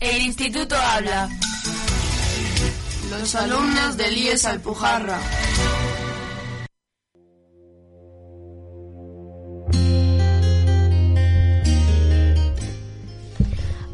El 0.00 0.22
instituto 0.22 0.74
habla. 0.76 1.28
Los 3.10 3.34
alumnos 3.34 3.98
del 3.98 4.16
IES 4.16 4.46
Alpujarra. 4.46 5.20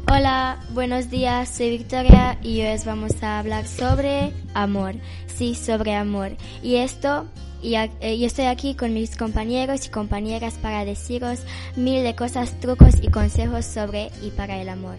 Hola, 0.09 0.61
buenos 0.71 1.11
días, 1.11 1.49
soy 1.49 1.71
Victoria 1.71 2.39
y 2.41 2.63
hoy 2.63 2.73
os 2.73 2.85
vamos 2.85 3.21
a 3.25 3.41
hablar 3.41 3.67
sobre 3.67 4.33
amor. 4.55 4.95
Sí, 5.27 5.57
sobre 5.57 5.97
amor. 5.97 6.37
Y 6.63 6.77
esto, 6.77 7.27
y, 7.61 7.75
eh, 7.75 8.17
yo 8.17 8.27
estoy 8.27 8.45
aquí 8.45 8.77
con 8.77 8.95
mis 8.95 9.17
compañeros 9.17 9.87
y 9.87 9.91
compañeras 9.91 10.55
para 10.55 10.85
deciros 10.85 11.41
mil 11.75 12.05
de 12.05 12.15
cosas, 12.15 12.61
trucos 12.61 12.95
y 13.03 13.11
consejos 13.11 13.65
sobre 13.65 14.13
y 14.23 14.31
para 14.31 14.61
el 14.61 14.69
amor. 14.69 14.99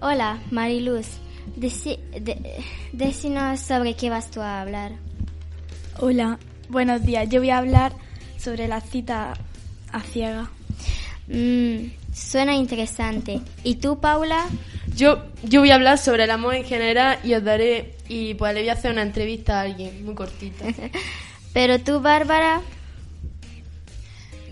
Hola, 0.00 0.38
Mariluz. 0.50 1.06
Deci- 1.56 1.98
de- 2.12 2.62
decinos 2.92 3.60
sobre 3.60 3.94
qué 3.94 4.10
vas 4.10 4.30
tú 4.30 4.40
a 4.40 4.60
hablar. 4.60 4.92
Hola, 5.98 6.38
buenos 6.68 7.02
días. 7.04 7.28
Yo 7.28 7.40
voy 7.40 7.50
a 7.50 7.58
hablar 7.58 7.92
sobre 8.38 8.68
la 8.68 8.80
cita 8.80 9.34
a 9.92 10.00
ciega. 10.00 10.50
Mm, 11.28 11.90
suena 12.14 12.54
interesante. 12.54 13.40
¿Y 13.64 13.76
tú, 13.76 14.00
Paula? 14.00 14.46
Yo, 14.96 15.22
yo 15.42 15.60
voy 15.60 15.70
a 15.70 15.74
hablar 15.74 15.98
sobre 15.98 16.24
el 16.24 16.30
amor 16.30 16.54
en 16.54 16.64
general 16.64 17.18
y 17.22 17.34
os 17.34 17.44
daré, 17.44 17.94
y 18.08 18.34
pues 18.34 18.54
le 18.54 18.60
voy 18.60 18.68
a 18.70 18.74
hacer 18.74 18.92
una 18.92 19.02
entrevista 19.02 19.58
a 19.60 19.62
alguien, 19.62 20.04
muy 20.04 20.14
cortita. 20.14 20.64
Pero 21.52 21.78
tú, 21.80 22.00
Bárbara, 22.00 22.60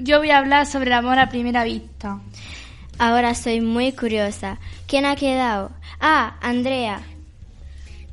Yo 0.00 0.18
voy 0.18 0.30
a 0.30 0.38
hablar 0.38 0.66
sobre 0.66 0.86
el 0.86 0.92
amor 0.92 1.18
a 1.18 1.28
primera 1.28 1.64
vista. 1.64 2.20
Ahora 2.98 3.34
soy 3.34 3.60
muy 3.60 3.92
curiosa. 3.92 4.58
¿Quién 4.86 5.06
ha 5.06 5.16
quedado? 5.16 5.70
Ah, 6.00 6.36
Andrea. 6.40 7.00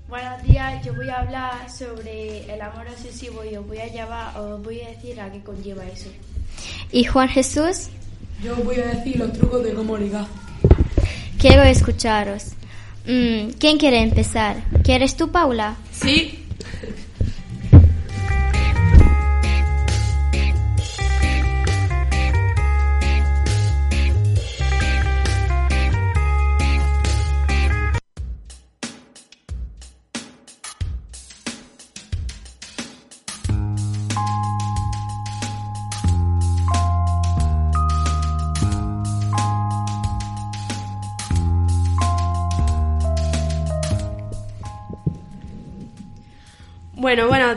Buenos 0.07 0.43
días, 0.43 0.85
yo 0.85 0.93
voy 0.93 1.09
a 1.09 1.19
hablar 1.19 1.69
sobre 1.69 2.53
el 2.53 2.61
amor 2.61 2.87
obsesivo 2.87 3.43
y 3.43 3.55
os 3.57 3.67
voy 3.67 3.79
a 3.79 3.87
llevar, 3.87 4.37
os 4.37 4.63
voy 4.63 4.81
a 4.81 4.89
decir 4.89 5.19
a 5.19 5.31
qué 5.31 5.41
conlleva 5.41 5.83
eso. 5.85 6.09
¿Y 6.91 7.03
Juan 7.05 7.27
Jesús? 7.27 7.89
Yo 8.43 8.55
voy 8.57 8.75
a 8.77 8.87
decir 8.87 9.17
los 9.17 9.33
trucos 9.33 9.63
de 9.63 9.73
cómo 9.73 9.97
ligar. 9.97 10.27
Quiero 11.39 11.63
escucharos. 11.63 12.51
Mm, 13.07 13.51
¿Quién 13.59 13.77
quiere 13.77 14.01
empezar? 14.01 14.63
¿Quieres 14.83 15.17
tú, 15.17 15.31
Paula? 15.31 15.75
¿Sí? 15.91 16.45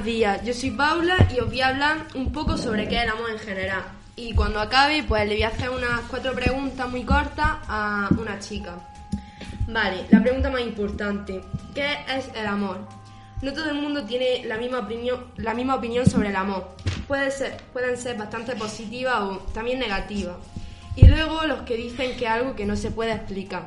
Días. 0.08 0.42
Yo 0.42 0.54
soy 0.54 0.70
Paula 0.70 1.28
y 1.36 1.38
os 1.38 1.48
voy 1.48 1.60
a 1.60 1.68
hablar 1.68 2.06
un 2.14 2.32
poco 2.32 2.56
sobre 2.56 2.88
qué 2.88 2.96
es 2.96 3.02
el 3.02 3.10
amor 3.10 3.30
en 3.30 3.38
general. 3.38 3.82
Y 4.16 4.34
cuando 4.34 4.58
acabe, 4.58 5.02
pues 5.02 5.28
le 5.28 5.34
voy 5.34 5.42
a 5.42 5.48
hacer 5.48 5.68
unas 5.68 6.00
cuatro 6.08 6.32
preguntas 6.32 6.88
muy 6.88 7.04
cortas 7.04 7.58
a 7.68 8.08
una 8.18 8.38
chica. 8.38 8.76
Vale, 9.68 10.06
la 10.08 10.22
pregunta 10.22 10.48
más 10.48 10.62
importante. 10.62 11.42
¿Qué 11.74 11.92
es 12.08 12.30
el 12.34 12.46
amor? 12.46 12.78
No 13.42 13.52
todo 13.52 13.68
el 13.68 13.74
mundo 13.74 14.04
tiene 14.04 14.46
la 14.46 14.56
misma 14.56 14.78
opinión, 14.78 16.06
sobre 16.06 16.30
el 16.30 16.36
amor. 16.36 16.74
Puede 17.06 17.30
ser, 17.30 17.58
pueden 17.74 17.98
ser 17.98 18.16
bastante 18.16 18.56
positivas 18.56 19.20
o 19.20 19.36
también 19.52 19.78
negativas. 19.78 20.36
Y 20.96 21.06
luego 21.06 21.44
los 21.44 21.62
que 21.62 21.76
dicen 21.76 22.16
que 22.16 22.24
es 22.24 22.30
algo 22.30 22.56
que 22.56 22.64
no 22.64 22.76
se 22.76 22.90
puede 22.90 23.12
explicar. 23.12 23.66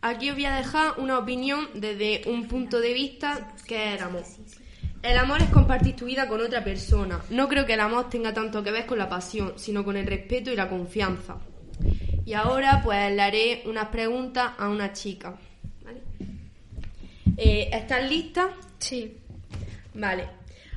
Aquí 0.00 0.30
os 0.30 0.36
voy 0.36 0.44
a 0.44 0.54
dejar 0.54 0.94
una 0.98 1.18
opinión 1.18 1.68
desde 1.74 2.22
un 2.26 2.46
punto 2.46 2.78
de 2.78 2.94
vista 2.94 3.52
que 3.66 3.94
es 3.94 4.00
el 5.02 5.18
amor. 5.18 5.42
Es 5.42 5.50
compartir 5.50 5.96
tu 5.96 6.06
vida 6.06 6.28
con 6.28 6.40
otra 6.40 6.62
persona. 6.62 7.20
No 7.30 7.48
creo 7.48 7.66
que 7.66 7.74
el 7.74 7.80
amor 7.80 8.08
tenga 8.08 8.32
tanto 8.32 8.62
que 8.62 8.70
ver 8.70 8.86
con 8.86 8.98
la 8.98 9.08
pasión, 9.08 9.54
sino 9.56 9.84
con 9.84 9.96
el 9.96 10.06
respeto 10.06 10.50
y 10.50 10.56
la 10.56 10.68
confianza. 10.68 11.36
Y 12.24 12.34
ahora 12.34 12.80
pues 12.82 13.12
le 13.12 13.22
haré 13.22 13.62
unas 13.66 13.88
preguntas 13.88 14.52
a 14.58 14.68
una 14.68 14.92
chica. 14.92 15.34
¿vale? 15.84 16.00
Eh, 17.36 17.70
¿Estás 17.72 18.08
lista? 18.08 18.50
Sí. 18.78 19.16
Vale. 19.94 20.28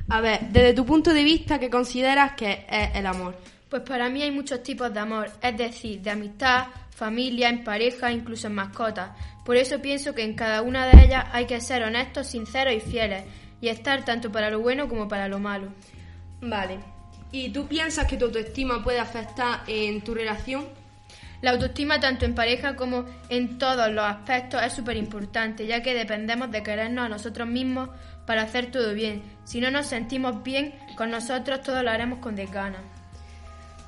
A 0.08 0.20
ver, 0.20 0.40
desde 0.50 0.74
tu 0.74 0.84
punto 0.84 1.12
de 1.12 1.24
vista, 1.24 1.58
¿qué 1.58 1.70
consideras 1.70 2.32
que 2.32 2.66
es 2.68 2.90
el 2.94 3.06
amor? 3.06 3.36
Pues 3.68 3.82
para 3.82 4.08
mí 4.08 4.22
hay 4.22 4.30
muchos 4.30 4.62
tipos 4.62 4.92
de 4.92 5.00
amor, 5.00 5.30
es 5.42 5.56
decir, 5.56 6.00
de 6.00 6.10
amistad, 6.10 6.66
familia, 6.90 7.48
en 7.48 7.64
pareja, 7.64 8.12
incluso 8.12 8.46
en 8.46 8.54
mascotas. 8.54 9.10
Por 9.44 9.56
eso 9.56 9.80
pienso 9.80 10.14
que 10.14 10.22
en 10.22 10.34
cada 10.34 10.62
una 10.62 10.86
de 10.86 11.04
ellas 11.04 11.26
hay 11.32 11.46
que 11.46 11.60
ser 11.60 11.82
honestos, 11.82 12.28
sinceros 12.28 12.74
y 12.74 12.80
fieles, 12.80 13.24
y 13.64 13.70
estar 13.70 14.04
tanto 14.04 14.30
para 14.30 14.50
lo 14.50 14.60
bueno 14.60 14.90
como 14.90 15.08
para 15.08 15.26
lo 15.26 15.38
malo. 15.38 15.68
Vale. 16.42 16.80
¿Y 17.32 17.48
tú 17.48 17.66
piensas 17.66 18.06
que 18.06 18.18
tu 18.18 18.26
autoestima 18.26 18.84
puede 18.84 19.00
afectar 19.00 19.62
en 19.66 20.02
tu 20.02 20.14
relación? 20.14 20.66
La 21.40 21.52
autoestima 21.52 21.98
tanto 21.98 22.26
en 22.26 22.34
pareja 22.34 22.76
como 22.76 23.06
en 23.30 23.56
todos 23.58 23.90
los 23.90 24.04
aspectos 24.04 24.62
es 24.62 24.74
súper 24.74 24.98
importante, 24.98 25.66
ya 25.66 25.82
que 25.82 25.94
dependemos 25.94 26.50
de 26.50 26.62
querernos 26.62 27.06
a 27.06 27.08
nosotros 27.08 27.48
mismos 27.48 27.88
para 28.26 28.42
hacer 28.42 28.70
todo 28.70 28.92
bien. 28.92 29.22
Si 29.44 29.62
no 29.62 29.70
nos 29.70 29.86
sentimos 29.86 30.42
bien 30.42 30.74
con 30.94 31.10
nosotros, 31.10 31.62
todo 31.62 31.82
lo 31.82 31.90
haremos 31.90 32.18
con 32.18 32.36
desgana. 32.36 32.80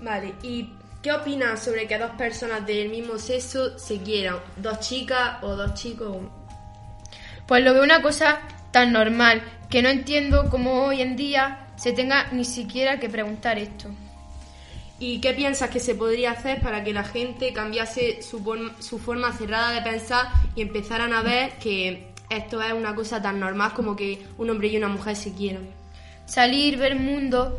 Vale, 0.01 0.33
¿y 0.43 0.71
qué 1.03 1.13
opinas 1.13 1.63
sobre 1.63 1.87
que 1.87 1.99
dos 1.99 2.13
personas 2.13 2.67
del 2.67 2.89
mismo 2.89 3.19
sexo 3.19 3.79
se 3.79 3.99
quieran? 4.01 4.39
¿Dos 4.57 4.81
chicas 4.81 5.37
o 5.43 5.55
dos 5.55 5.75
chicos? 5.75 6.17
Pues 7.47 7.63
lo 7.63 7.75
veo 7.75 7.85
una 7.85 8.01
cosa 8.01 8.41
tan 8.77 8.93
normal, 8.93 9.41
que 9.71 9.81
no 9.81 9.89
entiendo 9.89 10.51
cómo 10.51 10.85
hoy 10.85 11.01
en 11.01 11.17
día 11.17 11.67
se 11.77 11.93
tenga 11.93 12.27
ni 12.33 12.45
siquiera 12.45 13.01
que 13.01 13.09
preguntar 13.09 13.59
esto. 13.59 13.89
¿Y 14.99 15.19
qué 15.23 15.33
piensas 15.33 15.71
que 15.71 15.81
se 15.81 15.95
podría 15.95 16.33
hacer 16.33 16.61
para 16.61 16.85
que 16.85 16.93
la 16.93 17.03
gente 17.03 17.55
cambiase 17.55 18.21
su, 18.21 18.43
su 18.81 18.99
forma 18.99 19.33
cerrada 19.33 19.71
de 19.71 19.81
pensar 19.81 20.27
y 20.55 20.61
empezaran 20.61 21.15
a 21.15 21.23
ver 21.23 21.53
que 21.53 22.13
esto 22.29 22.61
es 22.61 22.75
una 22.75 22.95
cosa 22.95 23.23
tan 23.23 23.41
normal 23.41 23.73
como 23.73 23.97
que 23.97 24.27
un 24.37 24.51
hombre 24.51 24.69
y 24.69 24.77
una 24.77 24.89
mujer 24.89 25.17
se 25.17 25.33
quieran? 25.33 25.71
Salir, 26.27 26.77
ver 26.77 26.97
mundo, 26.97 27.57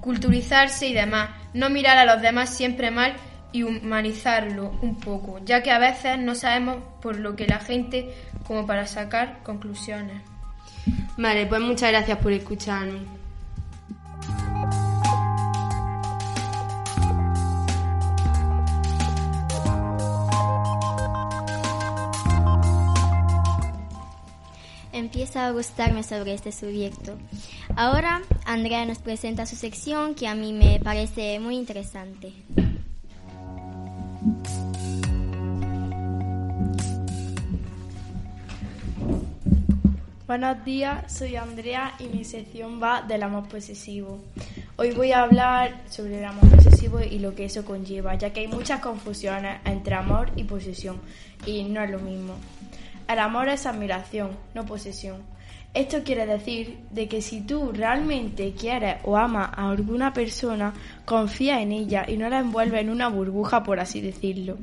culturizarse 0.00 0.86
y 0.86 0.94
demás. 0.94 1.30
No 1.52 1.68
mirar 1.68 1.98
a 1.98 2.14
los 2.14 2.22
demás 2.22 2.54
siempre 2.54 2.92
mal 2.92 3.16
y 3.50 3.64
humanizarlo 3.64 4.78
un 4.82 5.00
poco, 5.00 5.40
ya 5.44 5.64
que 5.64 5.72
a 5.72 5.80
veces 5.80 6.16
no 6.16 6.36
sabemos 6.36 6.76
por 7.00 7.18
lo 7.18 7.34
que 7.34 7.46
la 7.46 7.58
gente 7.58 8.14
como 8.48 8.66
para 8.66 8.86
sacar 8.86 9.42
conclusiones. 9.44 10.22
Vale, 11.18 11.46
pues 11.46 11.60
muchas 11.60 11.90
gracias 11.90 12.18
por 12.18 12.32
escucharme. 12.32 13.00
Empieza 24.92 25.46
a 25.46 25.50
gustarme 25.52 26.02
sobre 26.02 26.34
este 26.34 26.50
sujeto. 26.50 27.18
Ahora 27.76 28.22
Andrea 28.46 28.84
nos 28.86 28.98
presenta 28.98 29.46
su 29.46 29.56
sección 29.56 30.14
que 30.14 30.26
a 30.26 30.34
mí 30.34 30.52
me 30.52 30.80
parece 30.82 31.38
muy 31.38 31.56
interesante. 31.56 32.32
Buenos 40.28 40.62
días, 40.62 41.10
soy 41.10 41.36
Andrea 41.36 41.94
y 41.98 42.04
mi 42.04 42.22
sección 42.22 42.82
va 42.82 43.00
del 43.00 43.22
amor 43.22 43.48
posesivo. 43.48 44.22
Hoy 44.76 44.90
voy 44.90 45.10
a 45.12 45.22
hablar 45.22 45.80
sobre 45.88 46.18
el 46.18 46.24
amor 46.26 46.50
posesivo 46.54 47.00
y 47.00 47.18
lo 47.18 47.34
que 47.34 47.46
eso 47.46 47.64
conlleva, 47.64 48.14
ya 48.14 48.30
que 48.30 48.40
hay 48.40 48.46
muchas 48.46 48.80
confusiones 48.80 49.58
entre 49.64 49.94
amor 49.94 50.30
y 50.36 50.44
posesión 50.44 51.00
y 51.46 51.64
no 51.64 51.82
es 51.82 51.90
lo 51.90 51.98
mismo. 52.00 52.34
El 53.08 53.20
amor 53.20 53.48
es 53.48 53.64
admiración, 53.64 54.32
no 54.52 54.66
posesión. 54.66 55.22
Esto 55.78 56.02
quiere 56.02 56.26
decir 56.26 56.76
de 56.90 57.06
que 57.06 57.22
si 57.22 57.40
tú 57.40 57.70
realmente 57.72 58.52
quieres 58.52 58.96
o 59.04 59.16
amas 59.16 59.50
a 59.54 59.70
alguna 59.70 60.12
persona, 60.12 60.74
confía 61.04 61.62
en 61.62 61.70
ella 61.70 62.04
y 62.08 62.16
no 62.16 62.28
la 62.28 62.40
envuelve 62.40 62.80
en 62.80 62.90
una 62.90 63.06
burbuja, 63.06 63.62
por 63.62 63.78
así 63.78 64.00
decirlo. 64.00 64.58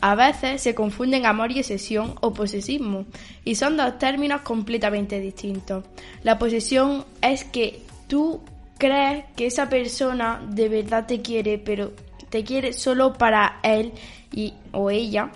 A 0.00 0.14
veces 0.14 0.62
se 0.62 0.74
confunden 0.74 1.26
amor 1.26 1.52
y 1.52 1.58
obsesión 1.58 2.14
o 2.22 2.32
posesismo, 2.32 3.04
y 3.44 3.56
son 3.56 3.76
dos 3.76 3.98
términos 3.98 4.40
completamente 4.40 5.20
distintos. 5.20 5.84
La 6.22 6.38
posesión 6.38 7.04
es 7.20 7.44
que 7.44 7.82
tú 8.08 8.40
crees 8.78 9.26
que 9.36 9.44
esa 9.44 9.68
persona 9.68 10.40
de 10.48 10.70
verdad 10.70 11.04
te 11.04 11.20
quiere, 11.20 11.58
pero 11.58 11.92
te 12.30 12.42
quiere 12.42 12.72
solo 12.72 13.12
para 13.12 13.60
él 13.62 13.92
y, 14.32 14.54
o 14.72 14.90
ella 14.90 15.30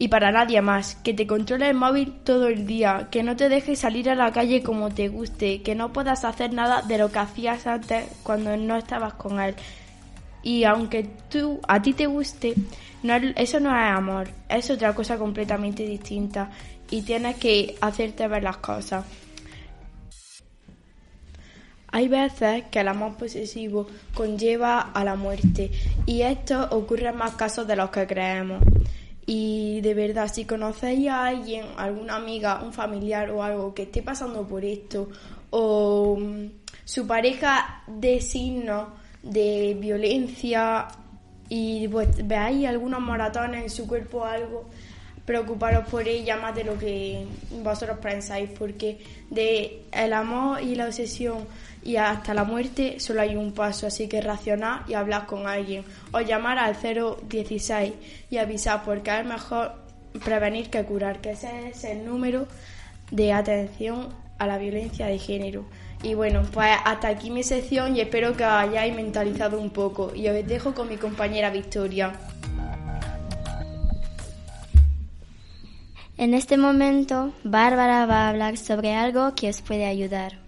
y 0.00 0.08
para 0.08 0.32
nadie 0.32 0.62
más, 0.62 0.94
que 0.94 1.12
te 1.12 1.26
controle 1.26 1.68
el 1.68 1.74
móvil 1.74 2.14
todo 2.24 2.48
el 2.48 2.66
día, 2.66 3.08
que 3.10 3.22
no 3.22 3.36
te 3.36 3.50
deje 3.50 3.76
salir 3.76 4.08
a 4.08 4.14
la 4.14 4.32
calle 4.32 4.62
como 4.62 4.88
te 4.88 5.08
guste, 5.08 5.60
que 5.60 5.74
no 5.74 5.92
puedas 5.92 6.24
hacer 6.24 6.54
nada 6.54 6.80
de 6.80 6.96
lo 6.96 7.12
que 7.12 7.18
hacías 7.18 7.66
antes 7.66 8.06
cuando 8.22 8.56
no 8.56 8.78
estabas 8.78 9.12
con 9.12 9.38
él. 9.40 9.54
Y 10.42 10.64
aunque 10.64 11.06
tú 11.28 11.60
a 11.68 11.82
ti 11.82 11.92
te 11.92 12.06
guste, 12.06 12.54
eso 13.36 13.60
no 13.60 13.76
es 13.76 13.92
amor, 13.92 14.30
es 14.48 14.70
otra 14.70 14.94
cosa 14.94 15.18
completamente 15.18 15.84
distinta 15.84 16.50
y 16.90 17.02
tienes 17.02 17.36
que 17.36 17.76
hacerte 17.82 18.26
ver 18.26 18.42
las 18.42 18.56
cosas. 18.56 19.04
Hay 21.88 22.08
veces 22.08 22.64
que 22.70 22.80
el 22.80 22.88
amor 22.88 23.18
posesivo 23.18 23.86
conlleva 24.14 24.80
a 24.80 25.04
la 25.04 25.16
muerte 25.16 25.70
y 26.06 26.22
esto 26.22 26.68
ocurre 26.70 27.10
en 27.10 27.16
más 27.16 27.32
casos 27.32 27.66
de 27.66 27.76
los 27.76 27.90
que 27.90 28.06
creemos. 28.06 28.62
Y 29.26 29.80
de 29.82 29.94
verdad, 29.94 30.30
si 30.32 30.44
conocéis 30.44 31.08
a 31.08 31.26
alguien, 31.26 31.66
alguna 31.76 32.16
amiga, 32.16 32.62
un 32.62 32.72
familiar 32.72 33.30
o 33.30 33.42
algo 33.42 33.74
que 33.74 33.82
esté 33.82 34.02
pasando 34.02 34.46
por 34.46 34.64
esto, 34.64 35.08
o 35.50 36.16
mm, 36.18 36.46
su 36.84 37.06
pareja 37.06 37.82
de 37.86 38.20
signos 38.20 38.88
de 39.22 39.76
violencia 39.78 40.88
y 41.48 41.88
pues, 41.88 42.26
veáis 42.26 42.66
algunos 42.66 43.00
moratones 43.00 43.64
en 43.64 43.70
su 43.70 43.86
cuerpo 43.86 44.18
o 44.18 44.24
algo, 44.24 44.68
preocuparos 45.26 45.86
por 45.88 46.08
ella 46.08 46.36
más 46.36 46.54
de 46.54 46.64
lo 46.64 46.78
que 46.78 47.26
vosotros 47.62 47.98
pensáis, 47.98 48.50
porque 48.58 48.98
de 49.30 49.82
el 49.92 50.12
amor 50.12 50.62
y 50.62 50.74
la 50.74 50.86
obsesión 50.86 51.46
y 51.82 51.96
hasta 51.96 52.34
la 52.34 52.44
muerte 52.44 53.00
solo 53.00 53.22
hay 53.22 53.36
un 53.36 53.52
paso, 53.52 53.86
así 53.86 54.08
que 54.08 54.20
racionar 54.20 54.84
y 54.88 54.94
hablar 54.94 55.26
con 55.26 55.46
alguien 55.46 55.84
o 56.12 56.20
llamar 56.20 56.58
al 56.58 56.76
016 56.76 57.92
y 58.30 58.36
avisar, 58.36 58.82
porque 58.84 59.18
es 59.18 59.24
mejor 59.24 59.72
prevenir 60.24 60.70
que 60.70 60.84
curar, 60.84 61.20
que 61.20 61.32
ese 61.32 61.70
es 61.70 61.84
el 61.84 62.04
número 62.04 62.46
de 63.10 63.32
atención 63.32 64.08
a 64.38 64.46
la 64.46 64.58
violencia 64.58 65.06
de 65.06 65.18
género. 65.18 65.64
Y 66.02 66.14
bueno, 66.14 66.42
pues 66.52 66.76
hasta 66.84 67.08
aquí 67.08 67.30
mi 67.30 67.42
sección 67.42 67.94
y 67.94 68.00
espero 68.00 68.34
que 68.34 68.44
hayáis 68.44 68.94
mentalizado 68.94 69.60
un 69.60 69.70
poco. 69.70 70.14
Y 70.14 70.28
os 70.28 70.46
dejo 70.46 70.74
con 70.74 70.88
mi 70.88 70.96
compañera 70.96 71.50
Victoria. 71.50 72.12
En 76.16 76.34
este 76.34 76.56
momento, 76.56 77.32
Bárbara 77.44 78.06
va 78.06 78.26
a 78.26 78.28
hablar 78.30 78.56
sobre 78.56 78.94
algo 78.94 79.34
que 79.34 79.48
os 79.48 79.60
puede 79.60 79.86
ayudar. 79.86 80.39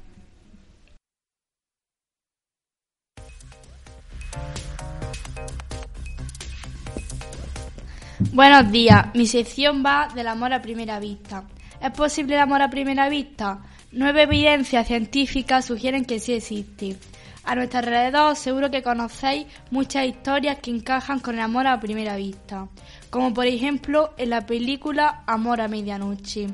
Buenos 8.33 8.73
días, 8.73 9.09
mi 9.13 9.27
sección 9.27 9.83
va 9.85 10.09
del 10.15 10.27
amor 10.27 10.55
a 10.55 10.63
primera 10.63 10.99
vista. 10.99 11.45
¿Es 11.83 11.91
posible 11.91 12.35
el 12.35 12.41
amor 12.41 12.63
a 12.63 12.71
primera 12.71 13.11
vista? 13.11 13.61
Nueve 13.91 14.23
evidencias 14.23 14.87
científicas 14.87 15.67
sugieren 15.67 16.07
que 16.07 16.19
sí 16.19 16.33
existe. 16.33 16.97
A 17.45 17.55
nuestro 17.55 17.81
alrededor 17.81 18.35
seguro 18.37 18.71
que 18.71 18.83
conocéis 18.83 19.47
muchas 19.71 20.07
historias 20.07 20.61
que 20.61 20.71
encajan 20.71 21.21
con 21.21 21.35
el 21.35 21.43
amor 21.43 21.67
a 21.67 21.79
primera 21.79 22.17
vista, 22.17 22.69
como 23.11 23.35
por 23.35 23.45
ejemplo 23.45 24.15
en 24.17 24.31
la 24.31 24.47
película 24.47 25.25
Amor 25.27 25.61
a 25.61 25.69
medianoche. 25.69 26.47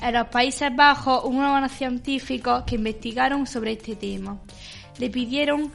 En 0.00 0.14
los 0.14 0.28
Países 0.28 0.70
Bajos 0.74 1.24
hubo 1.24 1.36
unos 1.36 1.72
científicos 1.72 2.62
que 2.62 2.76
investigaron 2.76 3.48
sobre 3.48 3.72
este 3.72 3.96
tema. 3.96 4.38
Le 5.00 5.10
pidieron 5.10 5.72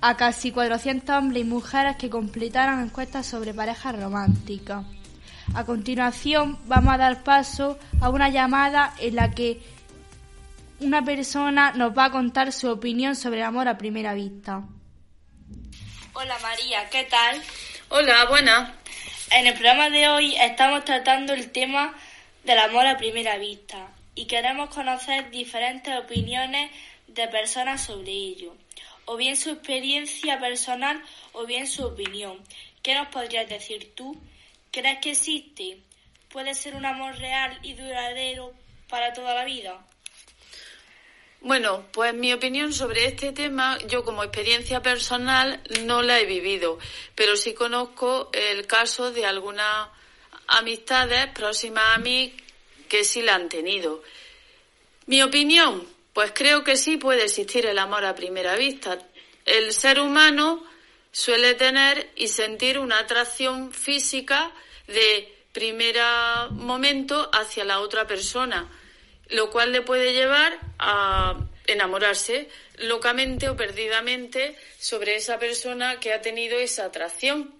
a 0.00 0.16
casi 0.16 0.52
400 0.52 1.16
hombres 1.16 1.42
y 1.42 1.46
mujeres 1.46 1.96
que 1.96 2.10
completaran 2.10 2.82
encuestas 2.82 3.26
sobre 3.26 3.54
parejas 3.54 4.00
románticas. 4.00 4.84
A 5.54 5.64
continuación 5.64 6.58
vamos 6.66 6.94
a 6.94 6.98
dar 6.98 7.22
paso 7.22 7.78
a 8.00 8.10
una 8.10 8.28
llamada 8.28 8.94
en 8.98 9.16
la 9.16 9.30
que 9.30 9.60
una 10.80 11.04
persona 11.04 11.72
nos 11.72 11.96
va 11.96 12.06
a 12.06 12.10
contar 12.10 12.52
su 12.52 12.68
opinión 12.68 13.16
sobre 13.16 13.38
el 13.38 13.46
amor 13.46 13.68
a 13.68 13.78
primera 13.78 14.14
vista. 14.14 14.62
Hola 16.12 16.36
María, 16.40 16.88
¿qué 16.90 17.04
tal? 17.04 17.42
Hola, 17.88 18.26
buena. 18.26 18.74
En 19.30 19.46
el 19.46 19.54
programa 19.54 19.90
de 19.90 20.08
hoy 20.08 20.36
estamos 20.36 20.84
tratando 20.84 21.32
el 21.32 21.50
tema 21.50 21.94
del 22.44 22.58
amor 22.58 22.86
a 22.86 22.96
primera 22.96 23.38
vista 23.38 23.88
y 24.14 24.26
queremos 24.26 24.70
conocer 24.70 25.30
diferentes 25.30 25.96
opiniones 25.96 26.70
de 27.08 27.28
personas 27.28 27.82
sobre 27.82 28.10
ello, 28.10 28.54
o 29.06 29.16
bien 29.16 29.36
su 29.36 29.50
experiencia 29.50 30.38
personal 30.38 31.02
o 31.32 31.46
bien 31.46 31.66
su 31.66 31.84
opinión. 31.84 32.42
¿Qué 32.82 32.94
nos 32.94 33.08
podrías 33.08 33.48
decir 33.48 33.94
tú? 33.94 34.16
¿Crees 34.70 34.98
que 35.00 35.10
existe? 35.12 35.78
¿Puede 36.28 36.54
ser 36.54 36.74
un 36.74 36.84
amor 36.84 37.16
real 37.16 37.58
y 37.62 37.74
duradero 37.74 38.52
para 38.88 39.12
toda 39.12 39.34
la 39.34 39.44
vida? 39.44 39.84
Bueno, 41.40 41.86
pues 41.92 42.12
mi 42.14 42.32
opinión 42.32 42.72
sobre 42.72 43.06
este 43.06 43.32
tema, 43.32 43.78
yo 43.86 44.04
como 44.04 44.24
experiencia 44.24 44.82
personal 44.82 45.62
no 45.84 46.02
la 46.02 46.18
he 46.18 46.26
vivido, 46.26 46.78
pero 47.14 47.36
sí 47.36 47.54
conozco 47.54 48.30
el 48.32 48.66
caso 48.66 49.12
de 49.12 49.26
algunas 49.26 49.88
amistades 50.48 51.26
próximas 51.28 51.84
a 51.94 51.98
mí 51.98 52.34
que 52.88 53.04
sí 53.04 53.22
la 53.22 53.34
han 53.34 53.48
tenido. 53.48 54.02
Mi 55.06 55.22
opinión, 55.22 55.86
pues 56.16 56.32
creo 56.32 56.64
que 56.64 56.78
sí 56.78 56.96
puede 56.96 57.24
existir 57.24 57.66
el 57.66 57.78
amor 57.78 58.06
a 58.06 58.14
primera 58.14 58.56
vista. 58.56 58.98
El 59.44 59.74
ser 59.74 60.00
humano 60.00 60.64
suele 61.12 61.52
tener 61.52 62.08
y 62.16 62.28
sentir 62.28 62.78
una 62.78 63.00
atracción 63.00 63.70
física 63.70 64.50
de 64.86 65.30
primer 65.52 65.96
momento 66.52 67.28
hacia 67.34 67.66
la 67.66 67.80
otra 67.80 68.06
persona, 68.06 68.66
lo 69.28 69.50
cual 69.50 69.72
le 69.72 69.82
puede 69.82 70.14
llevar 70.14 70.58
a 70.78 71.36
enamorarse 71.66 72.48
locamente 72.78 73.50
o 73.50 73.54
perdidamente 73.54 74.56
sobre 74.78 75.16
esa 75.16 75.38
persona 75.38 76.00
que 76.00 76.14
ha 76.14 76.22
tenido 76.22 76.58
esa 76.58 76.86
atracción. 76.86 77.55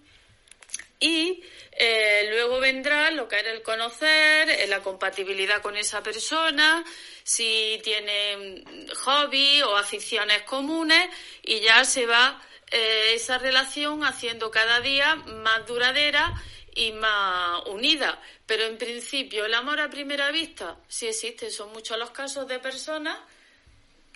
Y 0.99 1.43
eh, 1.71 2.27
luego 2.31 2.59
vendrá 2.59 3.11
lo 3.11 3.27
que 3.27 3.39
era 3.39 3.51
el 3.51 3.61
conocer, 3.61 4.49
eh, 4.49 4.65
la 4.67 4.81
compatibilidad 4.81 5.61
con 5.61 5.77
esa 5.77 6.01
persona, 6.01 6.83
si 7.23 7.79
tiene 7.83 8.63
hobby 9.03 9.61
o 9.61 9.75
aficiones 9.77 10.41
comunes 10.43 11.07
y 11.43 11.59
ya 11.59 11.85
se 11.85 12.07
va 12.07 12.41
eh, 12.71 13.13
esa 13.13 13.37
relación 13.37 14.03
haciendo 14.03 14.49
cada 14.49 14.79
día 14.79 15.15
más 15.15 15.67
duradera 15.67 16.33
y 16.73 16.93
más 16.93 17.63
unida. 17.67 18.19
Pero 18.47 18.63
en 18.63 18.77
principio 18.77 19.45
el 19.45 19.53
amor 19.53 19.79
a 19.79 19.89
primera 19.89 20.31
vista 20.31 20.77
sí 20.87 21.07
existe, 21.07 21.51
son 21.51 21.71
muchos 21.73 21.97
los 21.99 22.09
casos 22.09 22.47
de 22.47 22.59
personas 22.59 23.17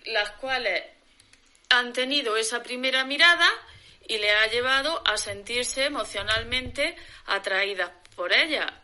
las 0.05 0.32
cuales 0.32 0.84
han 1.70 1.94
tenido 1.94 2.38
esa 2.38 2.63
primera 2.63 3.05
mirada 3.05 3.50
y 4.08 4.17
le 4.17 4.31
ha 4.31 4.48
llevado 4.48 5.01
a 5.05 5.17
sentirse 5.17 5.86
emocionalmente 5.86 6.96
atraídas 7.25 7.91
por 8.15 8.34
ella 8.34 8.81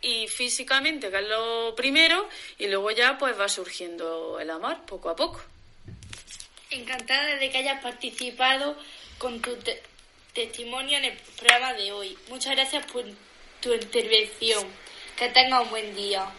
y 0.00 0.28
físicamente, 0.28 1.10
que 1.10 1.18
es 1.18 1.28
lo 1.28 1.74
primero, 1.74 2.28
y 2.58 2.68
luego 2.68 2.90
ya 2.92 3.18
pues 3.18 3.38
va 3.38 3.48
surgiendo 3.48 4.38
el 4.40 4.50
amor 4.50 4.84
poco 4.86 5.10
a 5.10 5.16
poco. 5.16 5.42
Encantada 6.70 7.36
de 7.36 7.50
que 7.50 7.58
hayas 7.58 7.82
participado 7.82 8.76
con 9.18 9.40
tu 9.40 9.56
te 9.56 9.82
testimonio 10.34 10.98
en 10.98 11.06
el 11.06 11.18
programa 11.36 11.72
de 11.72 11.90
hoy. 11.90 12.16
Muchas 12.28 12.54
gracias 12.54 12.86
por 12.92 13.04
tu 13.60 13.72
intervención. 13.72 14.64
Que 15.16 15.28
tengas 15.30 15.62
un 15.64 15.70
buen 15.70 15.96
día. 15.96 16.30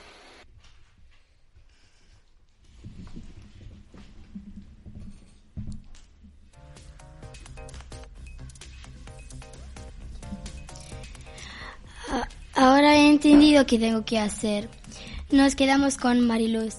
Entendido 13.10 13.66
qué 13.66 13.80
tengo 13.80 14.06
que 14.06 14.20
hacer. 14.20 14.70
Nos 15.32 15.56
quedamos 15.56 15.98
con 15.98 16.26
Mariluz. 16.26 16.76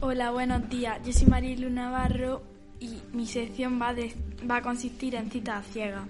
Hola, 0.00 0.30
buenos 0.30 0.68
días. 0.68 1.00
Yo 1.04 1.12
soy 1.12 1.26
Marilu 1.26 1.68
Navarro 1.68 2.42
y 2.78 3.00
mi 3.12 3.26
sección 3.26 3.80
va, 3.80 3.92
de, 3.92 4.14
va 4.48 4.58
a 4.58 4.62
consistir 4.62 5.16
en 5.16 5.30
citas 5.30 5.66
ciegas. 5.72 6.04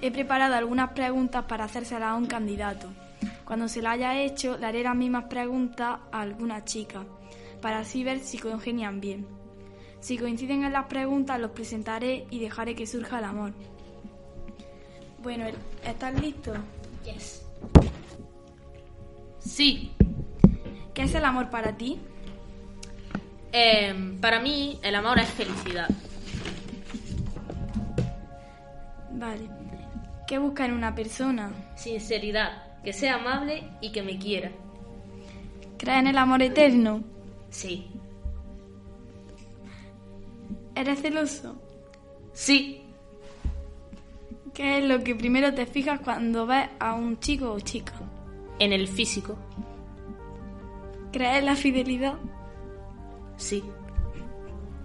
He 0.00 0.10
preparado 0.10 0.54
algunas 0.54 0.90
preguntas 0.90 1.44
para 1.44 1.64
hacérselas 1.64 2.10
a 2.10 2.14
un 2.14 2.26
candidato. 2.26 2.88
Cuando 3.44 3.68
se 3.68 3.80
la 3.80 3.92
haya 3.92 4.20
hecho, 4.20 4.58
le 4.58 4.66
haré 4.66 4.82
las 4.82 4.96
mismas 4.96 5.24
preguntas 5.24 6.00
a 6.10 6.20
alguna 6.20 6.64
chica, 6.64 7.04
para 7.60 7.78
así 7.78 8.04
ver 8.04 8.20
si 8.20 8.38
congenian 8.38 9.00
bien. 9.00 9.26
Si 10.00 10.18
coinciden 10.18 10.64
en 10.64 10.72
las 10.72 10.86
preguntas, 10.86 11.40
los 11.40 11.52
presentaré 11.52 12.26
y 12.30 12.38
dejaré 12.38 12.74
que 12.74 12.86
surja 12.86 13.18
el 13.18 13.24
amor. 13.24 13.52
Bueno, 15.22 15.46
¿estás 15.84 16.20
listo? 16.20 16.52
Yes. 17.04 17.44
Sí. 19.38 19.92
¿Qué 20.94 21.02
es 21.02 21.14
el 21.14 21.24
amor 21.24 21.50
para 21.50 21.76
ti? 21.76 22.00
Eh, 23.52 24.16
para 24.20 24.40
mí, 24.40 24.78
el 24.82 24.94
amor 24.94 25.18
es 25.18 25.28
felicidad. 25.30 25.88
Vale. 29.12 29.48
¿Qué 30.26 30.38
busca 30.38 30.66
en 30.66 30.72
una 30.72 30.94
persona? 30.94 31.50
Sinceridad, 31.76 32.82
que 32.82 32.92
sea 32.92 33.14
amable 33.14 33.64
y 33.80 33.92
que 33.92 34.02
me 34.02 34.18
quiera. 34.18 34.52
¿Crees 35.78 35.98
en 36.00 36.06
el 36.08 36.18
amor 36.18 36.42
eterno? 36.42 37.02
Sí. 37.50 37.90
¿Eres 40.74 41.00
celoso? 41.00 41.60
Sí. 42.32 42.87
¿Qué 44.58 44.78
es 44.78 44.84
lo 44.84 45.04
que 45.04 45.14
primero 45.14 45.54
te 45.54 45.66
fijas 45.66 46.00
cuando 46.00 46.44
ves 46.44 46.68
a 46.80 46.94
un 46.94 47.20
chico 47.20 47.52
o 47.52 47.60
chica? 47.60 47.92
En 48.58 48.72
el 48.72 48.88
físico. 48.88 49.36
¿Crees 51.12 51.38
en 51.38 51.46
la 51.46 51.54
fidelidad? 51.54 52.14
Sí. 53.36 53.62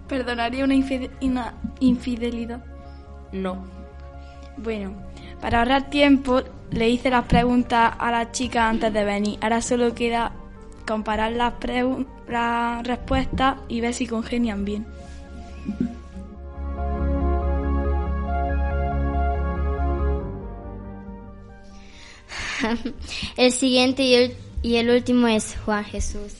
¿Perdonaría 0.06 0.64
una, 0.64 0.74
infide- 0.76 1.10
una 1.22 1.54
infidelidad? 1.80 2.64
No. 3.32 3.64
Bueno, 4.58 4.92
para 5.40 5.58
ahorrar 5.58 5.90
tiempo 5.90 6.40
le 6.70 6.88
hice 6.90 7.10
las 7.10 7.24
preguntas 7.24 7.94
a 7.98 8.12
la 8.12 8.30
chica 8.30 8.68
antes 8.68 8.92
de 8.92 9.04
venir. 9.04 9.40
Ahora 9.42 9.60
solo 9.60 9.92
queda 9.92 10.30
comparar 10.86 11.32
las, 11.32 11.54
las 12.28 12.86
respuestas 12.86 13.56
y 13.66 13.80
ver 13.80 13.92
si 13.92 14.06
congenian 14.06 14.64
bien. 14.64 14.86
El 23.36 23.52
siguiente 23.52 24.02
y 24.02 24.14
el, 24.14 24.36
y 24.62 24.76
el 24.76 24.90
último 24.90 25.28
es 25.28 25.56
Juan 25.64 25.84
Jesús. 25.84 26.32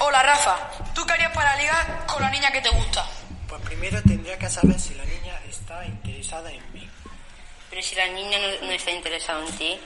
Hola 0.00 0.22
Rafa, 0.22 0.56
¿tú 0.94 1.04
qué 1.06 1.12
harías 1.12 1.32
para 1.32 1.56
ligar 1.56 2.06
con 2.06 2.22
la 2.22 2.30
niña 2.30 2.50
que 2.52 2.60
te 2.60 2.70
gusta? 2.70 3.06
Pues 3.48 3.60
primero 3.62 4.00
tendría 4.02 4.38
que 4.38 4.48
saber 4.48 4.78
si 4.78 4.94
la 4.94 5.04
niña 5.04 5.40
está 5.48 5.84
interesada 5.86 6.52
en 6.52 6.72
mí. 6.72 6.88
Pero 7.70 7.82
si 7.82 7.94
la 7.96 8.06
niña 8.08 8.38
no, 8.38 8.66
no 8.66 8.72
está 8.72 8.90
interesada 8.90 9.44
en 9.44 9.52
ti 9.56 9.78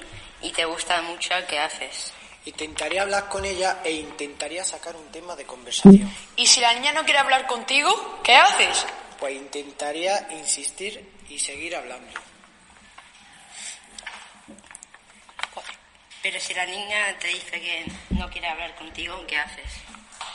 y 0.42 0.52
te 0.52 0.64
gusta 0.64 1.00
mucho, 1.02 1.30
¿qué 1.48 1.58
haces? 1.58 2.12
Intentaría 2.48 3.02
hablar 3.02 3.28
con 3.28 3.44
ella 3.44 3.82
e 3.84 3.92
intentaría 3.92 4.64
sacar 4.64 4.96
un 4.96 5.06
tema 5.12 5.36
de 5.36 5.44
conversación. 5.44 6.10
Y 6.34 6.46
si 6.46 6.62
la 6.62 6.72
niña 6.72 6.92
no 6.92 7.04
quiere 7.04 7.18
hablar 7.18 7.46
contigo, 7.46 8.20
¿qué 8.24 8.34
haces? 8.36 8.86
Pues 9.20 9.34
intentaría 9.34 10.26
insistir 10.32 11.12
y 11.28 11.38
seguir 11.38 11.76
hablando. 11.76 12.10
Pero 16.22 16.40
si 16.40 16.54
la 16.54 16.64
niña 16.64 17.18
te 17.20 17.28
dice 17.28 17.60
que 17.60 17.84
no 18.10 18.30
quiere 18.30 18.48
hablar 18.48 18.74
contigo, 18.76 19.22
¿qué 19.26 19.36
haces? 19.36 19.70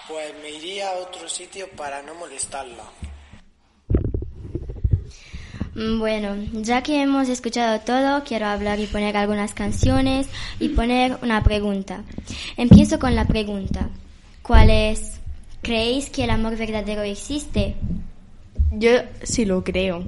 Pues 0.08 0.36
me 0.36 0.52
iría 0.52 0.92
a 0.92 0.98
otro 0.98 1.28
sitio 1.28 1.68
para 1.72 2.04
no 2.04 2.14
molestarla. 2.14 2.84
Mm, 5.76 6.00
Bueno, 6.00 6.36
ya 6.62 6.84
que 6.84 7.02
hemos 7.02 7.30
escuchado 7.30 7.80
todo, 7.80 8.24
quiero 8.24 8.46
hablar 8.46 8.80
y 8.80 8.86
poner 8.86 9.18
algunas 9.18 9.54
canciones 9.54 10.28
y 10.60 10.70
poner 10.70 11.18
una 11.22 11.44
pregunta. 11.44 12.04
Empiezo 12.58 13.00
con 13.00 13.16
la 13.16 13.26
pregunta. 13.26 13.90
¿Cuál 14.42 14.70
es? 14.70 15.20
¿Creéis 15.62 16.10
que 16.10 16.26
el 16.26 16.30
amor 16.30 16.58
verdadero 16.58 17.02
existe? 17.02 17.76
Yo 18.72 18.92
sí 19.24 19.46
lo 19.46 19.64
creo. 19.64 20.04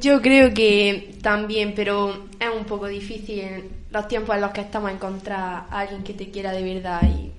Yo 0.00 0.20
creo 0.20 0.52
que 0.52 1.14
también, 1.22 1.74
pero 1.74 2.24
es 2.38 2.48
un 2.56 2.64
poco 2.64 2.86
difícil 2.86 3.40
en 3.40 3.68
los 3.90 4.08
tiempos 4.08 4.34
en 4.34 4.40
los 4.40 4.50
que 4.50 4.62
estamos 4.62 4.90
encontrar 4.90 5.66
a 5.70 5.80
alguien 5.80 6.02
que 6.02 6.14
te 6.14 6.30
quiera 6.30 6.52
de 6.52 6.62
verdad 6.62 7.02
y 7.02 7.30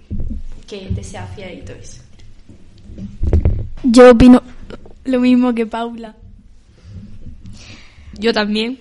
que 0.67 0.91
te 0.93 1.03
sea 1.03 1.25
fiel 1.27 1.59
y 1.59 1.61
todo 1.61 1.77
eso. 1.77 2.01
Yo 3.83 4.11
opino 4.11 4.41
lo 5.05 5.19
mismo 5.19 5.53
que 5.53 5.65
Paula. 5.65 6.15
Yo 8.21 8.31
también. 8.33 8.77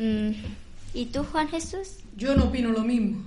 Mm, 0.00 0.30
¿Y 0.92 1.06
tú, 1.06 1.22
Juan 1.22 1.48
Jesús? 1.48 1.98
Yo 2.16 2.34
no 2.34 2.46
opino 2.46 2.70
lo 2.72 2.80
mismo. 2.80 3.22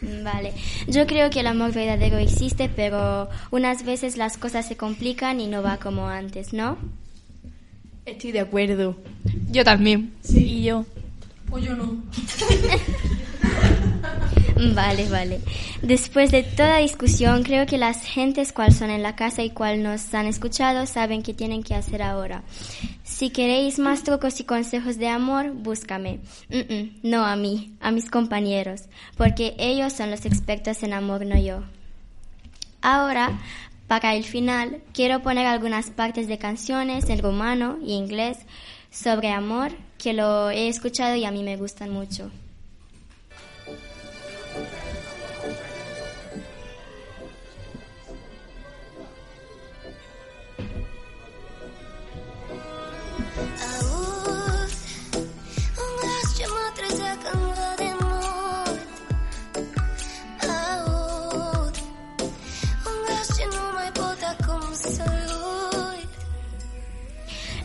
Mm, 0.00 0.22
Vale, 0.22 0.52
yo 0.86 1.08
creo 1.08 1.28
que 1.28 1.40
el 1.40 1.48
amor 1.48 1.72
verdadero 1.72 2.18
existe, 2.18 2.68
pero 2.68 3.28
unas 3.50 3.84
veces 3.84 4.16
las 4.16 4.38
cosas 4.38 4.68
se 4.68 4.76
complican 4.76 5.40
y 5.40 5.48
no 5.48 5.60
va 5.60 5.78
como 5.78 6.06
antes, 6.06 6.52
¿no? 6.52 6.78
Estoy 8.06 8.30
de 8.30 8.40
acuerdo. 8.40 8.96
Yo 9.50 9.64
también. 9.64 10.12
Y 10.28 10.62
yo. 10.62 10.86
Pues 11.48 11.64
yo 11.64 11.74
no. 11.74 12.00
Vale, 14.74 15.08
vale. 15.08 15.40
Después 15.80 16.30
de 16.30 16.42
toda 16.42 16.78
discusión, 16.78 17.42
creo 17.42 17.64
que 17.64 17.78
las 17.78 18.04
gentes 18.04 18.52
cual 18.52 18.72
son 18.74 18.90
en 18.90 19.02
la 19.02 19.16
casa 19.16 19.42
y 19.42 19.50
cual 19.50 19.82
nos 19.82 20.12
han 20.12 20.26
escuchado 20.26 20.84
saben 20.84 21.22
qué 21.22 21.32
tienen 21.32 21.62
que 21.62 21.74
hacer 21.74 22.02
ahora. 22.02 22.42
Si 23.20 23.28
queréis 23.28 23.78
más 23.78 24.02
trucos 24.02 24.40
y 24.40 24.44
consejos 24.44 24.96
de 24.96 25.08
amor, 25.08 25.50
búscame. 25.52 26.20
No 27.02 27.26
a 27.26 27.36
mí, 27.36 27.76
a 27.78 27.90
mis 27.90 28.10
compañeros, 28.10 28.84
porque 29.18 29.54
ellos 29.58 29.92
son 29.92 30.10
los 30.10 30.24
expertos 30.24 30.82
en 30.84 30.94
amor, 30.94 31.26
no 31.26 31.38
yo. 31.38 31.62
Ahora, 32.80 33.38
para 33.88 34.14
el 34.14 34.24
final, 34.24 34.80
quiero 34.94 35.20
poner 35.20 35.46
algunas 35.46 35.90
partes 35.90 36.28
de 36.28 36.38
canciones 36.38 37.10
en 37.10 37.20
rumano 37.20 37.76
y 37.84 37.92
inglés 37.92 38.38
sobre 38.90 39.28
amor 39.28 39.72
que 39.98 40.14
lo 40.14 40.48
he 40.48 40.68
escuchado 40.68 41.14
y 41.14 41.26
a 41.26 41.30
mí 41.30 41.42
me 41.42 41.58
gustan 41.58 41.90
mucho. 41.90 42.30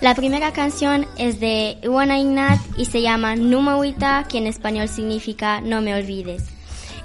La 0.06 0.14
primera 0.14 0.54
canción 0.54 1.08
es 1.18 1.40
de 1.40 1.80
Ioana 1.82 2.20
Ignat 2.20 2.60
y 2.78 2.86
se 2.86 3.02
llama 3.02 3.36
No 3.36 3.82
que 4.30 4.38
en 4.38 4.46
español 4.46 4.88
significa 4.88 5.62
No 5.62 5.82
me 5.82 5.96
olvides. 5.96 6.44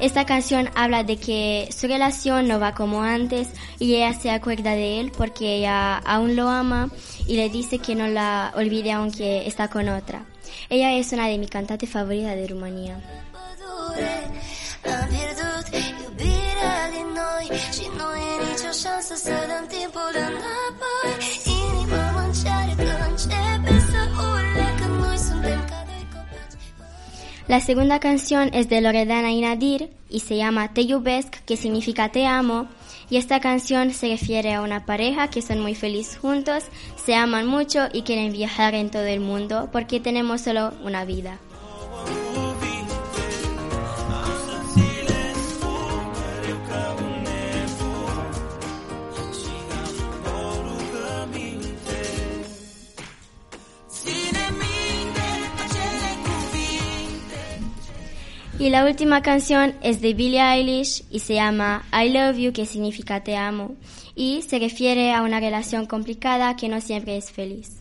Esta 0.00 0.26
canción 0.26 0.68
habla 0.74 1.02
de 1.02 1.16
que 1.16 1.70
su 1.74 1.86
relación 1.86 2.46
no 2.46 2.60
va 2.60 2.74
como 2.74 3.02
antes 3.02 3.48
y 3.78 3.94
ella 3.94 4.12
se 4.12 4.30
acuerda 4.30 4.72
de 4.72 5.00
él 5.00 5.12
porque 5.16 5.56
ella 5.56 5.96
aún 5.96 6.36
lo 6.36 6.50
ama 6.50 6.90
y 7.26 7.36
le 7.36 7.48
dice 7.48 7.78
que 7.78 7.94
no 7.94 8.06
la 8.06 8.52
olvide 8.54 8.92
aunque 8.92 9.46
está 9.46 9.68
con 9.68 9.88
otra. 9.88 10.26
Ella 10.68 10.92
es 10.92 11.10
una 11.12 11.26
de 11.26 11.38
mis 11.38 11.48
cantantes 11.48 11.88
favoritas 11.88 12.36
de 12.36 12.48
Rumanía. 12.48 13.00
La 27.50 27.58
segunda 27.58 27.98
canción 27.98 28.50
es 28.52 28.68
de 28.68 28.80
Loredana 28.80 29.32
y 29.32 29.40
Nadir 29.40 29.90
y 30.08 30.20
se 30.20 30.36
llama 30.36 30.72
Te 30.72 30.86
que 31.44 31.56
significa 31.56 32.08
Te 32.10 32.24
amo. 32.24 32.68
Y 33.10 33.16
esta 33.16 33.40
canción 33.40 33.92
se 33.92 34.06
refiere 34.06 34.54
a 34.54 34.62
una 34.62 34.86
pareja 34.86 35.30
que 35.30 35.42
son 35.42 35.58
muy 35.58 35.74
felices 35.74 36.16
juntos, 36.16 36.62
se 36.94 37.16
aman 37.16 37.48
mucho 37.48 37.88
y 37.92 38.02
quieren 38.02 38.32
viajar 38.32 38.74
en 38.76 38.88
todo 38.88 39.06
el 39.06 39.18
mundo 39.18 39.68
porque 39.72 39.98
tenemos 39.98 40.42
solo 40.42 40.72
una 40.84 41.04
vida. 41.04 41.40
Y 58.60 58.68
la 58.68 58.84
última 58.84 59.22
canción 59.22 59.74
es 59.82 60.02
de 60.02 60.12
Billie 60.12 60.38
Eilish 60.38 61.04
y 61.10 61.20
se 61.20 61.36
llama 61.36 61.82
I 61.94 62.10
Love 62.10 62.36
You, 62.36 62.52
que 62.52 62.66
significa 62.66 63.24
te 63.24 63.34
amo, 63.34 63.74
y 64.14 64.42
se 64.42 64.58
refiere 64.58 65.14
a 65.14 65.22
una 65.22 65.40
relación 65.40 65.86
complicada 65.86 66.54
que 66.56 66.68
no 66.68 66.82
siempre 66.82 67.16
es 67.16 67.30
feliz. 67.30 67.78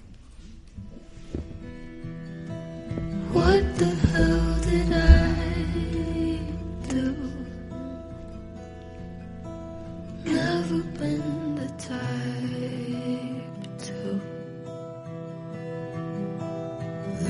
What 3.33 3.61
the 3.77 3.91
hell 4.13 4.55
did 4.61 4.89
I 4.93 6.39
do? 6.87 7.13
Never 10.23 10.81
been 10.97 11.55
the 11.55 11.67
type 11.77 11.97
to 13.79 14.21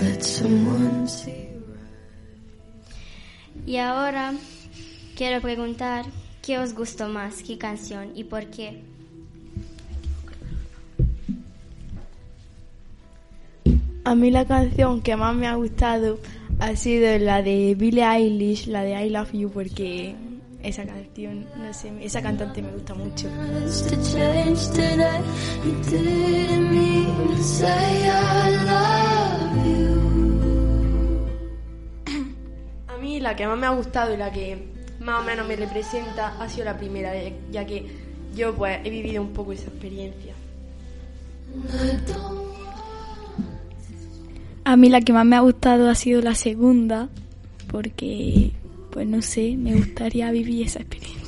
let 0.04 0.24
someone 0.24 1.08
see 1.08 1.49
Y 3.70 3.78
ahora 3.78 4.34
quiero 5.16 5.42
preguntar, 5.42 6.04
¿qué 6.42 6.58
os 6.58 6.74
gustó 6.74 7.08
más? 7.08 7.44
¿Qué 7.44 7.60
canción 7.60 8.14
y 8.16 8.24
por 8.24 8.48
qué? 8.48 8.82
A 14.06 14.16
mí 14.16 14.32
la 14.32 14.46
canción 14.46 15.04
que 15.04 15.16
más 15.16 15.36
me 15.36 15.46
ha 15.46 15.54
gustado 15.54 16.18
ha 16.58 16.76
sido 16.76 17.16
la 17.20 17.44
de 17.44 17.76
Billie 17.76 18.04
Eilish, 18.04 18.66
la 18.66 18.82
de 18.82 19.06
I 19.06 19.12
Love 19.12 19.34
You, 19.34 19.52
porque 19.52 20.16
esa 20.64 20.84
canción, 20.84 21.46
no 21.56 21.72
sé, 21.72 21.92
esa 22.02 22.24
cantante 22.24 22.64
me 22.64 22.72
gusta 22.72 22.96
mucho. 22.96 23.28
La 33.20 33.36
que 33.36 33.48
más 33.48 33.58
me 33.58 33.68
ha 33.68 33.72
gustado 33.72 34.14
y 34.14 34.18
la 34.18 34.32
que 34.32 34.58
más 35.00 35.22
o 35.22 35.26
menos 35.26 35.48
me 35.48 35.56
representa 35.56 36.42
ha 36.42 36.50
sido 36.50 36.66
la 36.66 36.78
primera, 36.78 37.12
ya 37.52 37.66
que 37.66 37.86
yo 38.36 38.56
pues 38.56 38.80
he 38.84 38.90
vivido 38.90 39.22
un 39.22 39.34
poco 39.34 39.54
esa 39.54 39.68
experiencia. 39.70 40.34
A 44.64 44.76
mí 44.76 44.90
la 44.90 45.02
que 45.02 45.14
más 45.14 45.26
me 45.26 45.36
ha 45.36 45.40
gustado 45.40 45.90
ha 45.90 45.96
sido 45.96 46.22
la 46.22 46.36
segunda, 46.36 47.10
porque, 47.72 48.52
pues 48.92 49.08
no 49.08 49.22
sé, 49.22 49.56
me 49.58 49.76
gustaría 49.76 50.32
vivir 50.32 50.68
esa 50.68 50.80
experiencia. 50.80 51.19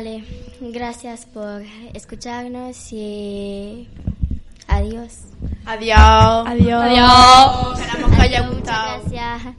Vale, 0.00 0.24
gracias 0.62 1.26
por 1.26 1.60
escucharnos 1.92 2.90
y 2.90 3.86
adiós. 4.66 5.26
Adiós. 5.66 6.46
Adiós. 6.46 6.82
Adiós. 6.84 7.78
Esperamos 7.78 8.16
que 8.16 8.22
haya 8.22 8.48
gustado. 8.48 9.04
Muchas 9.04 9.12
gracias. 9.12 9.56